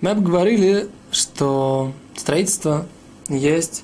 Мы 0.00 0.10
обговорили, 0.10 0.88
что 1.10 1.92
строительство 2.16 2.86
есть 3.28 3.82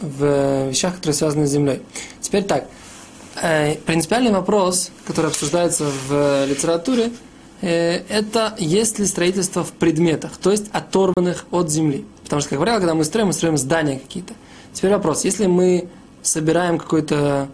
в 0.00 0.68
вещах, 0.68 0.96
которые 0.96 1.14
связаны 1.14 1.46
с 1.46 1.50
землей. 1.50 1.82
Теперь 2.20 2.44
так. 2.44 2.68
Э, 3.42 3.74
принципиальный 3.74 4.30
вопрос, 4.30 4.90
который 5.04 5.26
обсуждается 5.26 5.90
в 6.08 6.46
литературе, 6.46 7.10
э, 7.60 8.02
это 8.08 8.54
есть 8.58 8.98
ли 8.98 9.06
строительство 9.06 9.64
в 9.64 9.72
предметах, 9.72 10.36
то 10.36 10.50
есть 10.52 10.66
оторванных 10.72 11.46
от 11.50 11.70
земли. 11.70 12.06
Потому 12.22 12.40
что, 12.40 12.50
как 12.50 12.60
правило, 12.60 12.78
когда 12.78 12.94
мы 12.94 13.04
строим, 13.04 13.28
мы 13.28 13.32
строим 13.32 13.56
здания 13.56 13.98
какие-то. 13.98 14.34
Теперь 14.72 14.92
вопрос, 14.92 15.24
если 15.24 15.46
мы 15.46 15.88
собираем 16.22 16.78
какой-то, 16.78 17.48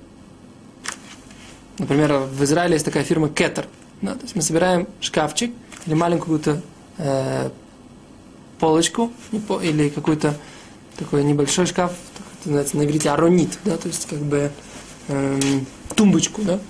например, 1.79 2.19
в 2.19 2.45
Израиле 2.45 2.75
есть 2.75 2.85
такая 2.85 3.05
фирма 3.05 3.29
Кетер, 3.29 3.67
да, 4.03 4.15
то 4.15 4.23
есть 4.23 4.37
мы 4.37 4.43
собираем 4.43 4.89
шкафчик 5.01 5.53
или 5.87 5.95
маленькую 5.95 6.39
какую-то 6.39 6.63
э, 6.99 7.51
полочку 8.59 9.13
или 9.63 9.89
какой-то 9.89 10.37
такой 10.97 11.25
небольшой 11.25 11.67
шкаф, 11.67 11.93
это 12.13 12.49
называется 12.49 12.77
на 12.77 12.85
иврите 12.85 13.11
аронит, 13.11 13.59
да, 13.65 13.77
то 13.77 13.89
есть 13.89 14.07
как 14.07 14.19
бы 14.21 14.51
э, 15.09 15.41
тумбочку, 15.97 16.43
да, 16.43 16.61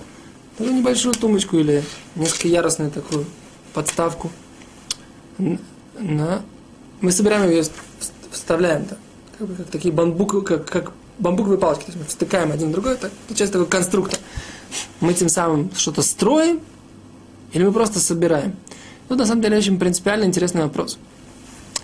такую 0.57 0.77
небольшую 0.77 1.15
тумбочку 1.15 1.59
или 1.59 1.83
несколько 2.15 2.48
ярусную 2.48 2.91
такую 2.91 3.27
подставку. 3.75 4.31
На, 5.98 6.43
мы 7.01 7.12
собираем 7.12 7.51
ее, 7.51 7.65
вставляем 8.31 8.84
так, 8.84 8.98
как, 9.39 9.48
бы, 9.48 9.55
как 9.55 9.67
такие 9.67 9.93
бамбук, 9.93 10.47
как, 10.47 10.69
как 10.69 10.93
бамбуковые 11.19 11.59
палочки, 11.59 11.84
то 11.84 11.93
есть 11.93 11.98
мы 11.98 12.05
втыкаем 12.05 12.53
один 12.53 12.69
в 12.69 12.73
другой, 12.73 12.97
так, 12.97 13.12
получается 13.29 13.53
такой 13.53 13.67
конструктор. 13.69 14.19
Мы 15.01 15.14
тем 15.14 15.29
самым 15.29 15.70
что-то 15.75 16.03
строим, 16.03 16.61
или 17.53 17.64
мы 17.64 17.73
просто 17.73 18.01
собираем. 18.01 18.57
Тут 19.12 19.18
на 19.18 19.27
самом 19.27 19.42
деле 19.42 19.58
очень 19.58 19.78
принципиально 19.78 20.24
интересный 20.24 20.62
вопрос. 20.62 20.96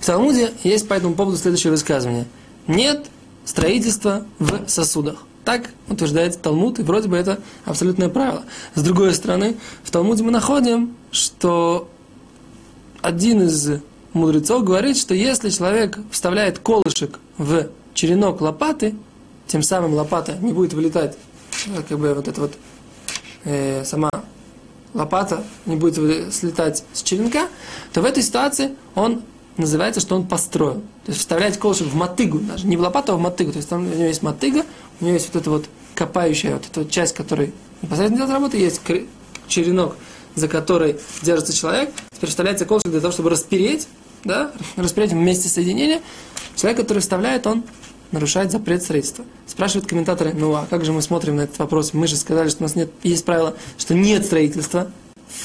В 0.00 0.06
Талмуде 0.06 0.50
есть 0.64 0.88
по 0.88 0.94
этому 0.94 1.14
поводу 1.14 1.36
следующее 1.36 1.70
высказывание. 1.70 2.24
Нет 2.66 3.04
строительства 3.44 4.24
в 4.38 4.66
сосудах. 4.66 5.24
Так 5.44 5.68
утверждает 5.90 6.40
Талмуд, 6.40 6.78
и 6.78 6.82
вроде 6.82 7.06
бы 7.06 7.18
это 7.18 7.38
абсолютное 7.66 8.08
правило. 8.08 8.44
С 8.74 8.82
другой 8.82 9.12
стороны, 9.12 9.56
в 9.82 9.90
Талмуде 9.90 10.22
мы 10.22 10.30
находим, 10.30 10.96
что 11.10 11.90
один 13.02 13.42
из 13.42 13.72
мудрецов 14.14 14.64
говорит, 14.64 14.96
что 14.96 15.12
если 15.12 15.50
человек 15.50 15.98
вставляет 16.10 16.60
колышек 16.60 17.18
в 17.36 17.68
черенок 17.92 18.40
лопаты, 18.40 18.94
тем 19.48 19.62
самым 19.62 19.92
лопата 19.92 20.38
не 20.40 20.54
будет 20.54 20.72
вылетать, 20.72 21.18
э, 21.66 21.82
как 21.86 21.98
бы 21.98 22.14
вот 22.14 22.26
эта 22.26 22.40
вот 22.40 22.54
э, 23.44 23.84
сама 23.84 24.08
лопата 24.94 25.44
не 25.66 25.76
будет 25.76 26.34
слетать 26.34 26.84
с 26.92 27.02
черенка, 27.02 27.48
то 27.92 28.00
в 28.00 28.04
этой 28.04 28.22
ситуации 28.22 28.74
он 28.94 29.22
называется, 29.56 30.00
что 30.00 30.14
он 30.14 30.26
построил. 30.26 30.76
То 31.04 31.08
есть 31.08 31.20
вставлять 31.20 31.58
колышек 31.58 31.88
в 31.88 31.94
мотыгу, 31.94 32.38
даже 32.38 32.66
не 32.66 32.76
в 32.76 32.80
лопату, 32.80 33.12
а 33.12 33.16
в 33.16 33.20
мотыгу. 33.20 33.52
То 33.52 33.58
есть 33.58 33.68
там 33.68 33.82
у 33.82 33.94
него 33.94 34.04
есть 34.04 34.22
мотыга, 34.22 34.64
у 35.00 35.04
него 35.04 35.14
есть 35.14 35.32
вот 35.32 35.40
эта 35.40 35.50
вот 35.50 35.66
копающая, 35.94 36.54
вот 36.54 36.64
эта 36.70 36.80
вот 36.80 36.90
часть, 36.90 37.14
которая 37.14 37.50
непосредственно 37.82 38.18
делает 38.18 38.32
работу, 38.32 38.56
есть 38.56 38.80
черенок, 39.48 39.96
за 40.34 40.48
который 40.48 40.98
держится 41.22 41.52
человек. 41.52 41.92
Теперь 42.12 42.30
вставляется 42.30 42.64
колышек 42.64 42.90
для 42.90 43.00
того, 43.00 43.12
чтобы 43.12 43.30
распереть, 43.30 43.88
да, 44.24 44.52
распереть 44.76 45.10
вместе 45.10 45.48
соединения. 45.48 46.02
Человек, 46.54 46.80
который 46.80 47.00
вставляет, 47.00 47.46
он 47.46 47.64
нарушает 48.12 48.50
запрет 48.50 48.82
строительства. 48.82 49.24
Спрашивают 49.46 49.88
комментаторы, 49.88 50.32
ну 50.34 50.54
а 50.54 50.66
как 50.68 50.84
же 50.84 50.92
мы 50.92 51.02
смотрим 51.02 51.36
на 51.36 51.42
этот 51.42 51.58
вопрос? 51.58 51.92
Мы 51.92 52.06
же 52.06 52.16
сказали, 52.16 52.48
что 52.48 52.60
у 52.60 52.62
нас 52.64 52.74
нет, 52.74 52.90
есть 53.02 53.24
правило, 53.24 53.56
что 53.76 53.94
нет 53.94 54.24
строительства 54.24 54.90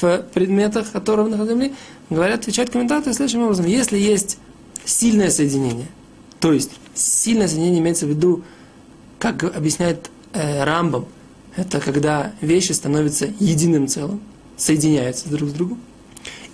в 0.00 0.24
предметах, 0.32 0.88
оторванных 0.94 1.40
от 1.40 1.48
земли. 1.48 1.74
Говорят, 2.10 2.40
отвечают 2.40 2.70
комментаторы 2.70 3.14
следующим 3.14 3.42
образом. 3.42 3.66
Если 3.66 3.98
есть 3.98 4.38
сильное 4.84 5.30
соединение, 5.30 5.86
то 6.40 6.52
есть 6.52 6.70
сильное 6.94 7.48
соединение 7.48 7.80
имеется 7.80 8.06
в 8.06 8.10
виду, 8.10 8.42
как 9.18 9.44
объясняет 9.44 10.10
э, 10.32 10.64
Рамбам, 10.64 11.06
это 11.56 11.80
когда 11.80 12.32
вещи 12.40 12.72
становятся 12.72 13.32
единым 13.38 13.88
целым, 13.88 14.20
соединяются 14.56 15.28
друг 15.28 15.50
с 15.50 15.52
другом. 15.52 15.80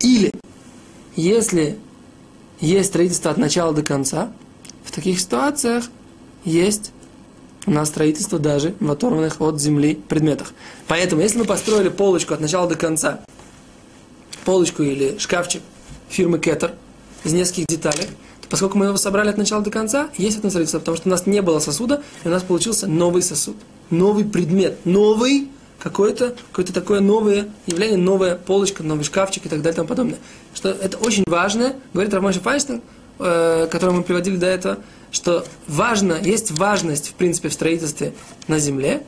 Или 0.00 0.32
если 1.16 1.78
есть 2.60 2.88
строительство 2.88 3.31
от 3.31 3.38
начала 3.38 3.72
до 3.72 3.82
конца, 3.82 4.32
в 4.84 4.93
таких 4.93 5.20
ситуациях 5.20 5.87
есть 6.44 6.92
у 7.66 7.70
нас 7.72 7.88
строительство 7.88 8.38
даже 8.38 8.74
в 8.80 8.90
оторванных 8.90 9.40
от 9.40 9.60
земли 9.60 9.94
предметах. 10.08 10.52
Поэтому, 10.88 11.22
если 11.22 11.38
мы 11.38 11.44
построили 11.44 11.88
полочку 11.88 12.34
от 12.34 12.40
начала 12.40 12.68
до 12.68 12.74
конца, 12.74 13.20
полочку 14.44 14.82
или 14.82 15.18
шкафчик 15.18 15.62
фирмы 16.08 16.38
Кетер 16.38 16.72
из 17.24 17.32
нескольких 17.32 17.66
деталей, 17.66 18.06
то 18.40 18.48
поскольку 18.48 18.78
мы 18.78 18.86
его 18.86 18.96
собрали 18.96 19.28
от 19.28 19.36
начала 19.36 19.62
до 19.62 19.70
конца, 19.70 20.08
есть 20.16 20.38
это 20.38 20.48
строительство, 20.48 20.78
потому 20.78 20.96
что 20.96 21.08
у 21.08 21.10
нас 21.10 21.26
не 21.26 21.42
было 21.42 21.58
сосуда, 21.58 22.02
и 22.24 22.28
у 22.28 22.30
нас 22.30 22.42
получился 22.42 22.86
новый 22.86 23.22
сосуд, 23.22 23.56
новый 23.90 24.24
предмет, 24.24 24.78
новый 24.84 25.48
какое-то 25.78 26.36
какое 26.52 26.66
такое 26.66 27.00
новое 27.00 27.48
явление, 27.66 27.98
новая 27.98 28.36
полочка, 28.36 28.82
новый 28.82 29.04
шкафчик 29.04 29.46
и 29.46 29.48
так 29.48 29.60
далее 29.60 29.72
и 29.72 29.76
тому 29.76 29.88
подобное. 29.88 30.18
Что 30.54 30.70
это 30.70 30.98
очень 30.98 31.24
важно, 31.26 31.74
говорит 31.92 32.12
Рамоша 32.12 32.40
Файнштейн, 32.40 32.82
э, 33.20 33.69
который 33.70 33.94
мы 33.94 34.03
приводили 34.03 34.36
до 34.36 34.47
этого, 34.47 34.78
что 35.12 35.44
важно, 35.66 36.19
есть 36.20 36.50
важность, 36.50 37.08
в 37.08 37.14
принципе, 37.14 37.48
в 37.48 37.53
строительстве 37.53 38.12
на 38.48 38.58
земле, 38.58 39.03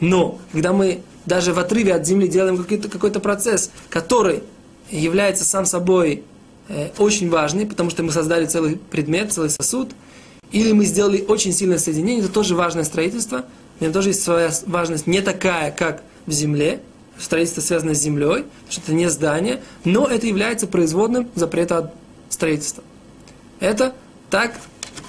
но 0.00 0.38
когда 0.52 0.72
мы 0.72 1.00
даже 1.26 1.52
в 1.52 1.58
отрыве 1.58 1.94
от 1.94 2.06
земли 2.06 2.28
делаем 2.28 2.56
какой-то, 2.56 2.88
какой-то 2.88 3.20
процесс, 3.20 3.70
который 3.88 4.42
является 4.90 5.44
сам 5.44 5.64
собой 5.64 6.22
э, 6.68 6.90
очень 6.98 7.30
важный, 7.30 7.66
потому 7.66 7.90
что 7.90 8.02
мы 8.02 8.12
создали 8.12 8.46
целый 8.46 8.76
предмет, 8.90 9.32
целый 9.32 9.50
сосуд, 9.50 9.90
или 10.52 10.72
мы 10.72 10.84
сделали 10.84 11.24
очень 11.26 11.52
сильное 11.52 11.78
соединение, 11.78 12.24
это 12.24 12.32
тоже 12.32 12.54
важное 12.54 12.84
строительство, 12.84 13.44
в 13.78 13.80
нем 13.80 13.92
тоже 13.92 14.10
есть 14.10 14.22
своя 14.22 14.50
важность, 14.66 15.06
не 15.06 15.20
такая, 15.20 15.70
как 15.72 16.02
в 16.26 16.32
земле, 16.32 16.80
строительство 17.18 17.60
связано 17.60 17.94
с 17.94 17.98
землей, 17.98 18.44
что 18.68 18.82
это 18.82 18.94
не 18.94 19.08
здание, 19.08 19.60
но 19.84 20.06
это 20.06 20.26
является 20.26 20.66
производным 20.66 21.28
запрета 21.34 21.78
от 21.78 21.94
строительства. 22.28 22.82
Это 23.64 23.94
так 24.28 24.60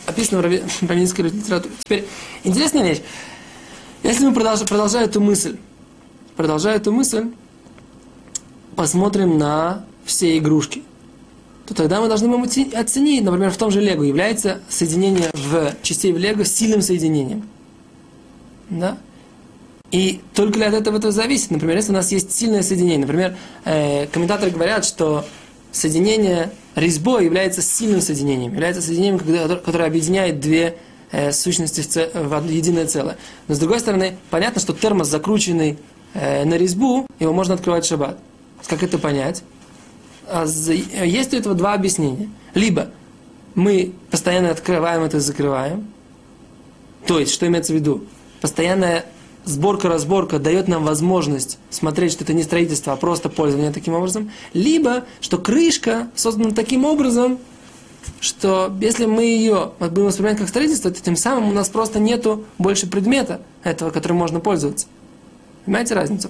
описано 0.06 0.42
в 0.42 0.44
раввинской 0.88 1.26
литературе. 1.30 1.74
Теперь, 1.84 2.06
интересная 2.44 2.88
вещь. 2.88 3.02
Если 4.02 4.26
мы 4.26 4.34
продолжаем, 4.34 4.68
продолжаем 4.68 5.10
эту 5.10 5.20
мысль, 5.20 5.58
продолжая 6.38 6.78
эту 6.78 6.92
мысль, 6.92 7.32
посмотрим 8.76 9.38
на 9.38 9.86
все 10.06 10.38
игрушки, 10.38 10.84
то 11.66 11.74
тогда 11.74 12.00
мы 12.00 12.08
должны 12.08 12.34
оценить, 12.74 13.24
например, 13.24 13.52
в 13.52 13.58
том 13.58 13.72
же 13.72 13.82
Лего, 13.82 14.04
является 14.04 14.62
соединение 14.70 15.32
в 15.34 15.76
частей 15.82 16.14
в 16.14 16.18
Лего 16.18 16.46
сильным 16.46 16.82
соединением. 16.82 17.50
Да? 18.70 18.98
И 19.92 20.22
только 20.34 20.60
ли 20.60 20.66
от 20.66 20.76
этого 20.76 20.98
это 20.98 21.12
зависит? 21.12 21.52
Например, 21.52 21.76
если 21.76 21.92
у 21.92 21.96
нас 21.96 22.12
есть 22.12 22.32
сильное 22.32 22.62
соединение, 22.62 23.00
например, 23.00 23.36
э, 23.66 24.08
комментаторы 24.08 24.52
говорят, 24.52 24.86
что 24.86 25.26
соединение 25.76 26.52
резьбой 26.76 27.26
является 27.26 27.62
сильным 27.62 28.00
соединением, 28.00 28.54
является 28.54 28.82
соединением, 28.82 29.20
которое 29.60 29.86
объединяет 29.86 30.40
две 30.40 30.78
э, 31.12 31.34
сущности 31.34 31.82
в, 31.82 31.88
ц... 31.88 32.10
в 32.14 32.50
единое 32.50 32.88
целое. 32.88 33.18
Но 33.48 33.56
с 33.56 33.60
другой 33.60 33.82
стороны, 33.82 34.18
понятно, 34.30 34.62
что 34.62 34.74
термос, 34.74 35.10
закрученный 35.10 35.78
э, 36.14 36.46
на 36.46 36.56
резьбу, 36.56 37.06
его 37.20 37.34
можно 37.34 37.56
открывать 37.56 37.84
в 37.84 37.90
шаббат. 37.90 38.18
Как 38.68 38.84
это 38.84 38.98
понять? 38.98 39.44
А 40.28 40.46
есть 40.46 41.34
у 41.34 41.38
этого 41.38 41.56
два 41.56 41.74
объяснения. 41.74 42.30
Либо 42.54 42.90
мы 43.54 43.94
постоянно 44.10 44.52
открываем 44.52 45.04
это 45.04 45.18
и 45.18 45.20
закрываем. 45.20 45.88
То 47.06 47.20
есть, 47.20 47.34
что 47.34 47.46
имеется 47.48 47.74
в 47.74 47.76
виду? 47.76 48.06
Постоянная 48.42 49.06
сборка-разборка 49.46 50.40
дает 50.40 50.68
нам 50.68 50.84
возможность 50.84 51.58
смотреть, 51.70 52.12
что 52.12 52.24
это 52.24 52.34
не 52.34 52.44
строительство, 52.44 52.94
а 52.94 52.96
просто 52.96 53.30
пользование 53.30 53.72
таким 53.72 53.94
образом, 53.94 54.32
либо 54.54 55.06
что 55.22 55.38
крышка 55.38 56.10
создана 56.16 56.52
таким 56.52 56.86
образом, 56.86 57.40
что 58.20 58.74
если 58.82 59.06
мы 59.06 59.24
ее 59.24 59.72
будем 59.80 60.06
воспринимать 60.06 60.38
как 60.38 60.50
строительство, 60.50 60.92
то 60.92 61.02
тем 61.02 61.16
самым 61.16 61.50
у 61.50 61.54
нас 61.54 61.70
просто 61.70 62.00
нету 62.00 62.44
больше 62.58 62.88
предмета 62.88 63.42
этого, 63.64 63.90
которым 63.90 64.18
можно 64.18 64.40
пользоваться. 64.40 64.88
Понимаете 65.66 65.96
разницу? 65.96 66.30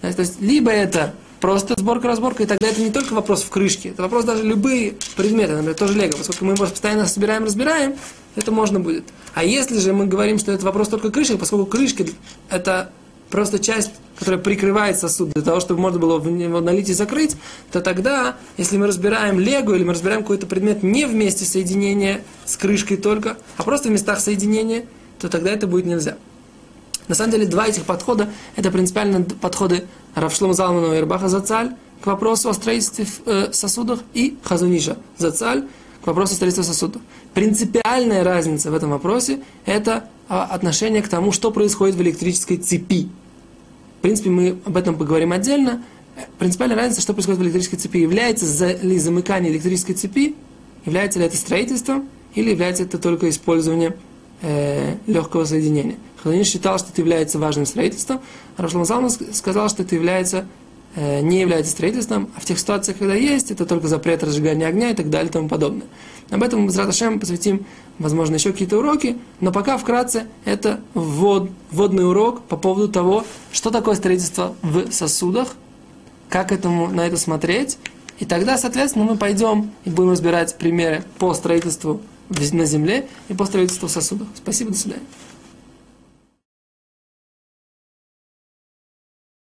То 0.00 0.08
есть, 0.20 0.40
либо 0.40 0.70
это 0.70 1.14
просто 1.46 1.74
сборка-разборка, 1.78 2.42
и 2.42 2.46
тогда 2.46 2.66
это 2.66 2.80
не 2.80 2.90
только 2.90 3.14
вопрос 3.14 3.44
в 3.44 3.50
крышке, 3.50 3.90
это 3.90 4.02
вопрос 4.02 4.24
даже 4.24 4.42
любые 4.42 4.96
предметы, 5.14 5.52
например, 5.52 5.76
тоже 5.76 5.94
лего, 5.96 6.16
поскольку 6.16 6.44
мы 6.44 6.54
его 6.54 6.66
постоянно 6.66 7.06
собираем, 7.06 7.44
разбираем, 7.44 7.94
это 8.34 8.50
можно 8.50 8.80
будет. 8.80 9.04
А 9.32 9.44
если 9.44 9.78
же 9.78 9.92
мы 9.92 10.06
говорим, 10.06 10.40
что 10.40 10.50
это 10.50 10.64
вопрос 10.64 10.88
только 10.88 11.12
крышки, 11.12 11.36
поскольку 11.36 11.66
крышки 11.66 12.10
это 12.50 12.90
просто 13.30 13.60
часть, 13.60 13.92
которая 14.18 14.40
прикрывает 14.40 14.98
сосуд 14.98 15.34
для 15.34 15.42
того, 15.44 15.60
чтобы 15.60 15.80
можно 15.80 16.00
было 16.00 16.18
в 16.18 16.28
него 16.28 16.60
налить 16.60 16.88
и 16.88 16.94
закрыть, 16.94 17.36
то 17.70 17.80
тогда, 17.80 18.34
если 18.56 18.76
мы 18.76 18.88
разбираем 18.88 19.38
лего 19.38 19.72
или 19.72 19.84
мы 19.84 19.92
разбираем 19.92 20.22
какой-то 20.22 20.48
предмет 20.48 20.82
не 20.82 21.06
в 21.06 21.14
месте 21.14 21.44
соединения 21.44 22.22
с 22.44 22.56
крышкой 22.56 22.96
только, 22.96 23.36
а 23.56 23.62
просто 23.62 23.88
в 23.88 23.92
местах 23.92 24.18
соединения, 24.18 24.86
то 25.20 25.28
тогда 25.28 25.52
это 25.52 25.68
будет 25.68 25.86
нельзя. 25.86 26.16
На 27.08 27.14
самом 27.14 27.32
деле, 27.32 27.46
два 27.46 27.66
этих 27.68 27.84
подхода– 27.84 28.30
это 28.56 28.70
принципиально 28.70 29.22
подходы 29.22 29.84
Равшлома 30.14 30.54
Залманова 30.54 30.96
и 30.96 31.00
Рабаха 31.00 31.28
Зацаль, 31.28 31.74
к 32.00 32.06
вопросу 32.06 32.48
о 32.48 32.54
строительстве 32.54 33.06
э, 33.26 33.52
сосудов, 33.52 34.00
и 34.12 34.36
Хазуниша 34.42 34.96
Зацаль 35.18 35.64
к 36.02 36.06
вопросу 36.06 36.34
строительства 36.34 36.62
сосудов. 36.62 37.02
Принципиальная 37.34 38.22
разница 38.22 38.70
в 38.70 38.74
этом 38.74 38.90
вопросе– 38.90 39.40
это 39.66 40.08
а, 40.28 40.44
отношение 40.44 41.02
к 41.02 41.08
тому, 41.08 41.32
что 41.32 41.50
происходит 41.50 41.96
в 41.96 42.02
электрической 42.02 42.58
цепи. 42.58 43.08
В 43.98 44.02
принципе, 44.02 44.30
мы 44.30 44.58
об 44.64 44.76
этом 44.76 44.96
поговорим 44.96 45.32
отдельно. 45.32 45.82
Принципиальная 46.38 46.76
разница, 46.76 47.00
что 47.00 47.12
происходит 47.12 47.40
в 47.40 47.42
электрической 47.42 47.78
цепи. 47.78 47.98
Является 47.98 48.72
ли 48.82 48.98
замыкание 48.98 49.50
электрической 49.52 49.96
цепи, 49.96 50.36
является 50.84 51.18
ли 51.18 51.24
это 51.24 51.36
строительством, 51.36 52.08
или 52.36 52.50
является 52.50 52.84
это 52.84 52.98
только 52.98 53.28
использование 53.28 53.96
э, 54.42 54.96
легкого 55.06 55.44
соединения. 55.44 55.96
Хазанин 56.22 56.44
считал, 56.44 56.78
что 56.78 56.88
это 56.90 57.00
является 57.00 57.38
важным 57.38 57.66
строительством, 57.66 58.20
а 58.56 58.62
Рашлан 58.62 59.10
сказал, 59.32 59.68
что 59.68 59.82
это 59.82 59.94
является 59.94 60.46
Э, 60.98 61.20
не 61.20 61.42
является 61.42 61.72
строительством, 61.72 62.30
а 62.34 62.40
в 62.40 62.46
тех 62.46 62.58
ситуациях, 62.58 62.96
когда 62.96 63.14
есть, 63.14 63.50
это 63.50 63.66
только 63.66 63.86
запрет 63.86 64.22
разжигания 64.22 64.66
огня 64.66 64.90
и 64.90 64.94
так 64.94 65.10
далее 65.10 65.28
и 65.28 65.32
тому 65.32 65.46
подобное. 65.46 65.86
Об 66.30 66.42
этом 66.42 66.62
мы 66.62 66.70
с 66.70 66.76
Раташем 66.78 67.20
посвятим, 67.20 67.66
возможно, 67.98 68.36
еще 68.36 68.50
какие-то 68.50 68.78
уроки, 68.78 69.18
но 69.40 69.52
пока 69.52 69.76
вкратце 69.76 70.26
это 70.46 70.80
ввод, 70.94 71.50
вводный 71.70 72.08
урок 72.08 72.44
по 72.44 72.56
поводу 72.56 72.88
того, 72.88 73.26
что 73.52 73.70
такое 73.70 73.94
строительство 73.94 74.56
в 74.62 74.90
сосудах, 74.90 75.56
как 76.30 76.50
этому, 76.50 76.88
на 76.88 77.06
это 77.06 77.18
смотреть, 77.18 77.76
и 78.18 78.24
тогда, 78.24 78.56
соответственно, 78.56 79.04
мы 79.04 79.18
пойдем 79.18 79.72
и 79.84 79.90
будем 79.90 80.12
разбирать 80.12 80.56
примеры 80.56 81.04
по 81.18 81.34
строительству 81.34 82.00
на 82.28 82.64
земле 82.64 83.08
и 83.28 83.34
по 83.34 83.44
строительству 83.46 83.88
в 83.88 83.90
сосудах. 83.90 84.28
Спасибо, 84.34 84.70
до 84.70 84.76
свидания. 84.76 85.04